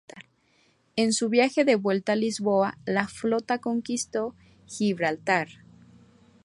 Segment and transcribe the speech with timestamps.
[0.95, 4.33] En su viaje de vuelta a Lisboa la flota conquistó
[4.65, 5.47] Gibraltar.